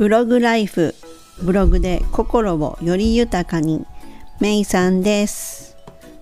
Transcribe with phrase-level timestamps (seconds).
[0.00, 0.94] ブログライフ
[1.42, 3.84] ブログで心をより豊かに。
[4.40, 5.76] メイさんです。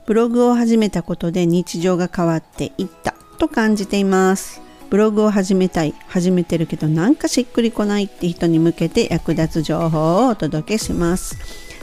[0.04, 3.14] ブログを始めたことで日常が変わっていった。
[3.38, 4.60] と感じています。
[4.90, 5.94] ブログを始めたい。
[6.08, 11.36] 始めてるけどなんかしっくりこないって人に向けて役立つ情報をお届けします。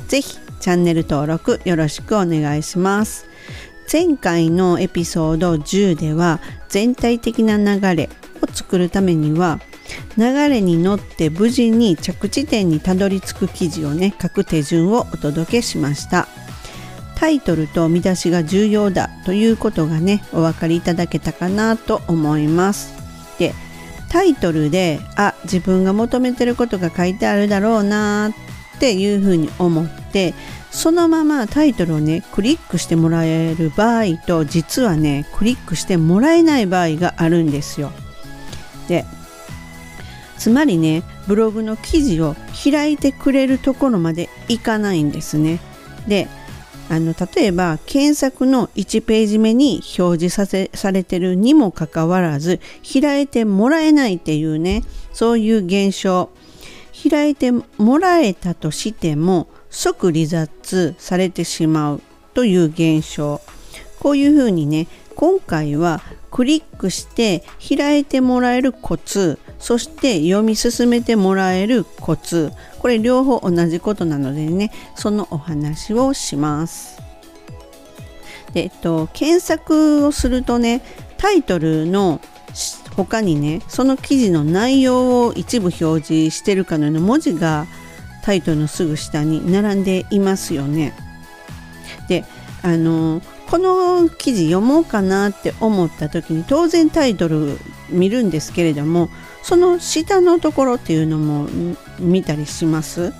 [0.09, 3.25] ぜひチャンネル登録よろしくお願いします。
[3.89, 8.09] 前回のエピソード10では全体的な流れ
[8.41, 9.61] を作るためには
[10.17, 16.27] 流れに乗って無事に着地点にたどり着く記事をね書く手順をお届けしました
[17.15, 22.93] タイトルと見出しが重要だということがねお分かりいただけたかなと思います
[23.39, 23.53] で
[24.09, 30.33] タイトルであ自分が求めてることが書いてあるだろうなっていうふうに思って
[30.71, 37.91] そのままタイトルをねクリックしてもらえる場合と実はねクリックしてもらえない場合があるんですよ。
[38.89, 39.05] で
[40.37, 45.59] つまりねブログの記事を開いてくれるところまでいかないんですね。
[46.07, 46.27] で
[46.87, 52.59] あの例えば検索の1ページ目に表示させされてるにもかかわらず
[53.01, 56.29] 開いてもらえないっていうねそういう現象
[57.09, 62.01] 開いてもらえたとしても即離脱されてしまう
[62.35, 63.41] という現象
[63.99, 67.43] こういうふうにね今回はクリックして
[67.75, 77.01] 開いてもらえるコツそして読み進めてもらえるコツこれ両方同じことなのでねそのお話をします
[78.53, 80.81] で、えっと、検索をするとね
[81.17, 82.21] タイトルの
[82.95, 87.67] 他にねその記事の内容を一部表示してるかのような文字が
[88.23, 90.93] タイトルのすぐ下に並んでいますよね。
[92.07, 92.23] で
[92.63, 97.59] あのこの記事読もうかなって思った時に当然タイトル
[97.89, 99.09] 見るんですけれども
[99.43, 101.47] その下のところっていうのも
[101.99, 103.13] 見たりします？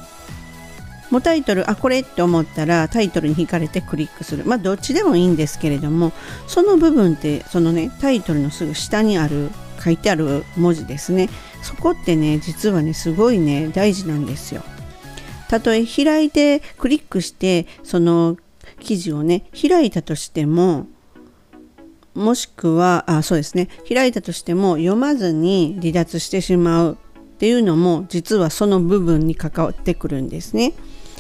[1.12, 4.44] もうタイトルあこれって思ったらタイトルに惹かれてクリックする。
[4.46, 6.12] まあどっちでもいいんですけれども
[6.48, 9.52] その部分ってそのねタイトルのすぐ下にある
[9.84, 11.30] 書いてある文字ですね。
[11.62, 14.64] そこってね実はねすごいね大事なんですよ。
[15.48, 18.36] たとえ開いてクリックしてその
[18.80, 20.88] 記事をね開いたとしても
[22.16, 26.98] もしくはあそうですね開いたとしても読まずに離脱してしまう
[27.36, 30.74] っていうのも実はその部分に関わってくるんですね。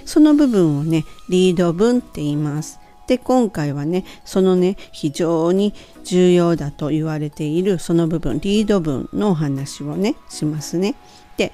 [0.06, 2.80] その部分をねリード文って言います。
[3.08, 5.74] で今回はねそのね非常に
[6.04, 10.96] 重要だと言われているその部分リード文のお話をねしますね。
[11.38, 11.52] で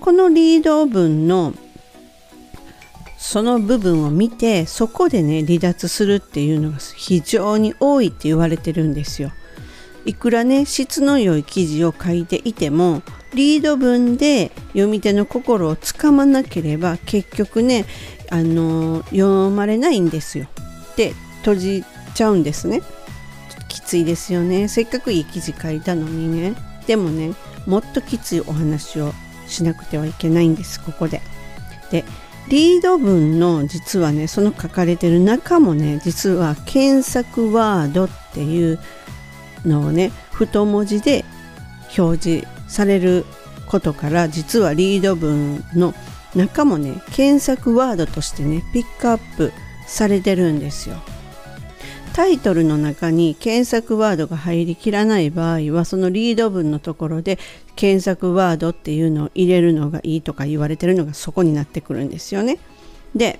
[0.00, 1.52] このリード文の
[3.26, 9.32] その部分を見てそこでね離脱するっていうのが非常に多いって言われてるんですよ。
[10.04, 13.02] いくらね質の良い記事を書いていても
[13.32, 17.86] リード文で読み手の心をつかまなければ結局ね
[18.30, 20.46] あの読まれないんですよ。
[20.94, 22.82] で閉じちゃうんですね。
[23.68, 24.68] きついですよね。
[24.68, 26.54] せっかくいい記事書いたのにね。
[26.86, 27.32] でもね
[27.66, 29.14] もっときついお話を
[29.46, 31.22] しなくてはいけないんですここで。
[31.90, 32.04] で
[32.48, 38.78] リード文の実はねその書かれてる中もね実は検索ワードっていう
[39.64, 41.24] のをね太文字で
[41.96, 43.24] 表示される
[43.66, 45.94] ことから実はリード文の
[46.34, 49.52] 中もね検索ワードとしてねピックアップ
[49.86, 50.96] されてるんですよ。
[52.14, 57.40] タイトルの中に検索ワードが入りきらない場合はそのリード文のところで
[57.76, 62.58] 検索ワードっていうのを入れるのがいいとか言われてるのがそこになってくるんですよね。
[63.14, 63.38] で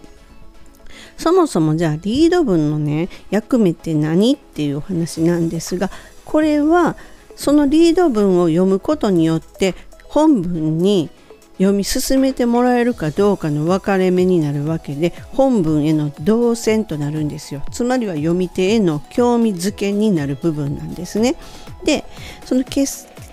[1.16, 5.90] そもそもじゃあリード文のね役目って何っていうお話なんですが
[6.24, 6.96] これは
[7.36, 9.74] そのリード文を読むことによって
[10.04, 11.10] 本文に
[11.58, 21.36] 読み進めてもらえるかどうかの分かれ目になるわけで本文への動線となるんですよつまりは読み手への興味づけになる部分なんですね
[21.84, 22.04] で
[22.44, 22.64] その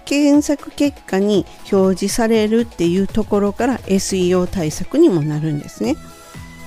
[0.05, 5.95] 検索結果に表示されるっていうところから SEO 対策にもなるんですね。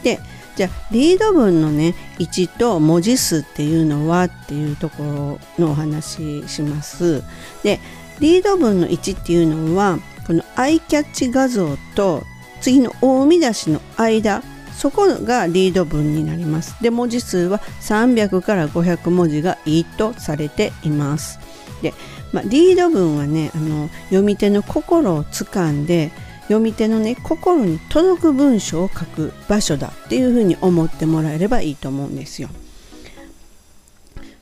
[0.03, 0.19] で
[0.57, 7.23] じゃあリード文のね位置と文字数っていうのはっていうところのお話します。
[7.63, 7.81] で
[8.21, 12.23] リード文の位置っていうのはこのアイキャッチ画像と
[12.61, 14.43] 次の大見出しの間
[14.77, 16.81] そこがリード文になります。
[16.83, 21.41] で文字数は300から500文字がいいとされています。
[21.83, 21.93] で、
[22.35, 26.11] まあ、リード文はねあの読み手の心をつかんで
[26.43, 32.49] 読み手のね心に届く文章を書く場所だっていうふうに思ってもらえればいいと思うんですよ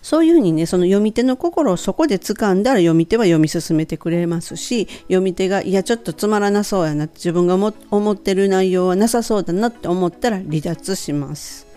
[0.00, 7.54] そういうふうにねその読み手の心をそこで掴んだら読み手は読み進めてくれますし読み手がいやちょっとつまらなそうやな自分が
[7.90, 11.72] 思ってる内容はなさそうだなって思ったら離脱します。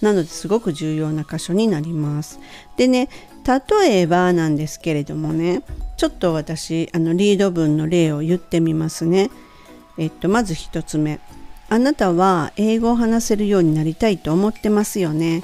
[0.00, 2.38] なのですごく重要な箇所になります。
[2.76, 3.08] でね
[3.48, 5.62] 例えばなんですけれどもね
[5.96, 9.30] ちょっと私あのリード文の例を言ってみますね。
[9.96, 11.18] えっとまず1つ目
[11.70, 15.42] あなたは英語を話せるようになりたいと思ってますよね。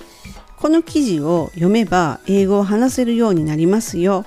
[0.56, 4.24] この記事を読めば英語を話せるようになりますよ。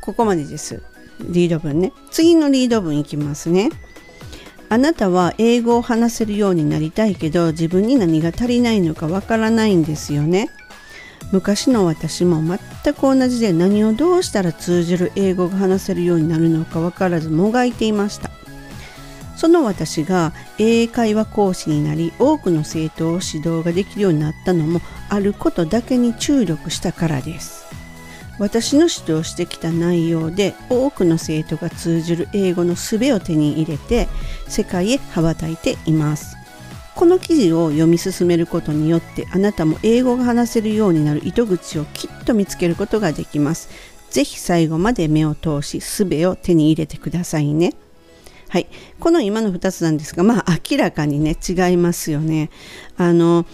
[0.00, 0.82] ここまでです。
[1.20, 1.92] リード文ね。
[2.10, 3.70] 次のリード文いきますね。
[4.70, 10.50] あなたは英語を話せるようになりたいけど自分に何が足りないのかわからないんですよね。
[11.32, 18.30] 昔の私も全く同じで何をどうしたら通じる英語が話せるようになるのか分からずもがいていました。
[19.38, 27.68] その私が英会話講師になり多くの生徒を指導ができるようになったのもあることだけに注力したからです
[28.40, 34.08] 私の指導してきた内容で多くの生徒が通じる英語の術を手に入れて
[34.48, 36.37] 世界へ羽ばたいています
[36.98, 43.68] この記事を読み進めることによってあなたも英語が話せるようになる糸口をきっと見つけることができます
[44.10, 47.74] ぜひ最後まで目を通し術を手に入れてくださいね。
[48.48, 48.66] はい、
[48.98, 52.50] この今の2つなんですが、まあ、明らかにね違いますよね。
[52.96, 53.46] あの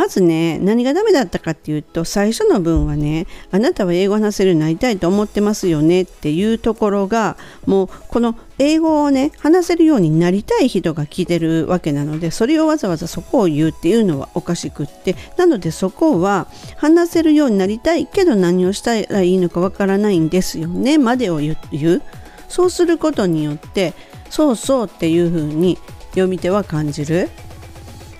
[0.00, 7.36] まずね何がダメだったかっていうと最初の文はねあなたは英語話せるようになりたいと思ってますよねっていうところが
[7.66, 16.46] もうこの英語をね話せるようになりたい人が聞いてるわけなのでそれをわざわざそこを言うっていうのはおかしくってなのでそこは
[16.78, 22.02] 話せるようになりたいけど何をしたらいいのかわからないんですよねまでを言う。
[22.48, 23.92] そうすることによって
[24.30, 25.76] そうそうっていう風に
[26.12, 27.28] 読み手は感じる。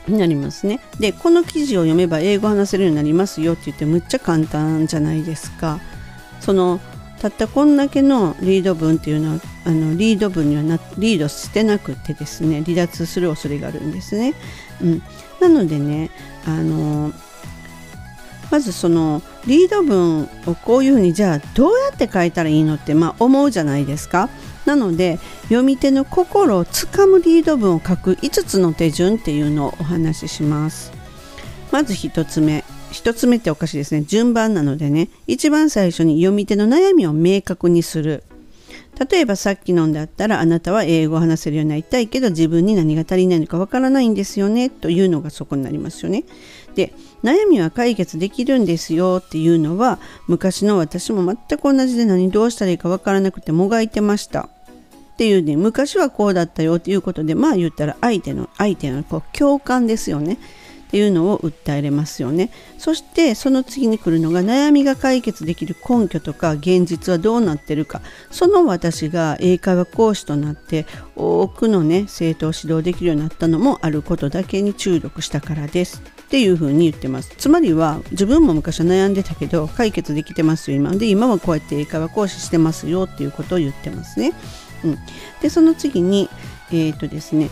[0.08, 0.80] になりますね。
[0.98, 5.80] でこの記事を読めば英語話せるようになりますよって言ってむっちゃ簡単じゃないですか。
[6.40, 6.80] その
[7.20, 14.34] たったこんだけのリード文っていうのはあのリード文にはなリードしてなくてですね離脱する恐れがあるんですね。
[14.82, 15.02] うん、
[15.40, 16.10] なのでね
[16.46, 17.12] あの
[18.50, 24.28] まずそのリード文をこういうふうにじゃあどうやって書いたらいいのって、まあ、思うじゃないですか。
[24.70, 30.92] なので読み手の心をつかむリード文を書く5つの手順っていうのをお話しします。
[31.72, 32.62] まず1つ目。
[32.92, 34.02] 1つ目っておかしいですね。
[34.02, 35.08] 順番なのでね。
[35.26, 38.22] 一番最初に読み手の悩みを明確にする。
[39.10, 44.68] 例えばさっきのんだったらあなたは英語を話せるようになりたいけど自分に何が足りないのかわからないんですよね。
[44.70, 46.24] というのがそこになりますよね。
[46.74, 46.92] で
[47.24, 49.22] 悩みは解決できるんですよ。
[49.24, 54.48] っていうのは昔の私も全く同じで何どうしたらいいかわからなくてもがいてました。
[55.20, 60.38] っていうね昔はこうだったよっていうことでまあ言ったら相手の相手のこう共感ですよね。
[60.88, 62.50] っていうのを訴えれますよね。
[62.78, 68.00] そしてその次に来るのが悩みが解決できる根拠とか現実はどうなってるか。
[68.30, 70.86] その私が英会話講師となって
[71.16, 76.02] 多くのね生徒を指導できるようになったのもあることだけに注力したからです。
[76.22, 77.34] っていうふうに言ってます。
[77.36, 80.92] つまりは自分も昔は悩んでたけど解決できてますよ今。
[80.92, 84.32] で今はこうやって英会話講師してますよっていうことを言ってますね。
[84.84, 84.98] うん、
[85.40, 86.28] でその次に
[86.70, 87.50] え、ー、とですね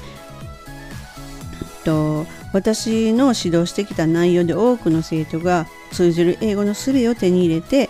[1.84, 7.88] と私の指導してきた内容で多くの生徒が通じる英語の術を手に入れて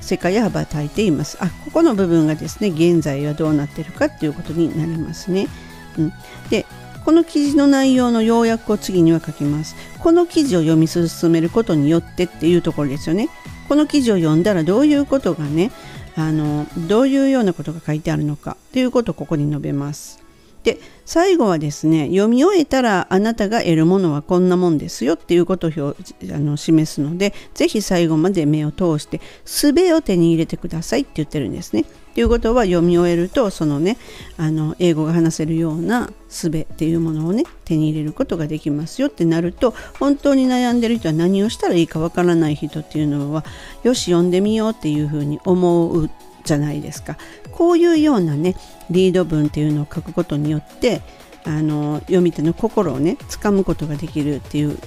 [0.00, 1.38] 世界へ羽ばたいています。
[1.40, 5.48] あここの部分がですね現在はどうなってるかっていうことになりますね。
[5.96, 6.12] うん、
[6.50, 6.66] で
[7.04, 9.76] この記事の内容の要約を次には書きます。
[9.98, 13.28] この記事を読み進めることによってっていうところですよね。
[13.68, 15.70] この記事を読んだらどういうことがね
[16.16, 20.22] あのどういうようなことが書いてあるのかということをここに述べます。
[20.64, 31.84] で最後はですね読み終えたらあなたが得るものはこんなもんですよっていうことを表あの示すので是非最後まで目を通して術を手に入れてくださいって言ってるんですね。
[32.14, 33.96] ということは読み終えるとそのね
[34.36, 43.44] あの英語が話せるような術っていうものをね手に入れることができますよってなると本当に悩んでる人は何をしたらいいかわからない人っていうのは
[43.82, 46.10] よし読んでみようっていうふうに思う
[46.44, 47.16] じゃないですか。
[47.52, 48.56] こういうようなね
[48.90, 51.02] リード文っていうのを書くことによって
[51.44, 54.78] あの読み手の心をね掴むことができるっていう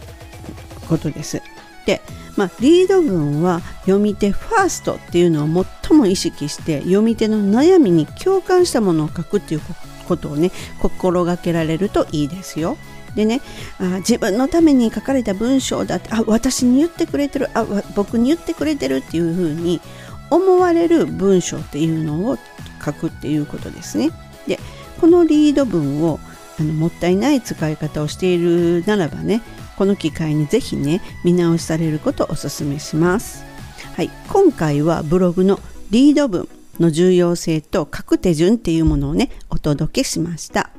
[0.89, 1.41] ことです。
[1.85, 2.01] で
[2.35, 9.61] まあ、リード文は読み手ファーストっていうのを最も意識して読み手の悩みに共感したものを書くっていう
[10.07, 10.51] ことをね
[10.81, 12.77] 心がけられるといいですよ。
[13.15, 13.41] でね
[13.79, 17.65] あ自分のために書かれた文章だってあ私に言ってくれてるあ
[17.95, 19.79] 僕に言ってくれてるっていうふうに
[20.29, 22.37] 思われる文章っていうのを
[22.83, 24.09] 書くっていうことですね。
[24.47, 24.59] で
[24.99, 26.19] このリード文を
[26.59, 29.41] あのもったいない使い方をしているならばね
[29.77, 33.43] この機会にぜひね見直しされることをお勧めします
[33.95, 35.59] はい今回はブログの
[35.91, 36.47] リード文
[36.79, 40.71] の重要性と書く手順っていうものをねお届けしました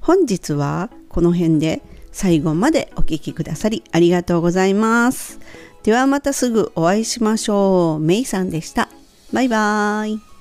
[0.00, 1.82] 本日はこの辺で
[2.12, 5.40] 最後までお聴きくださりありがとうございます
[5.84, 8.00] ではまたすぐお会いしましょう。
[8.00, 8.88] メイさんでした。
[9.32, 10.33] バイバーイ。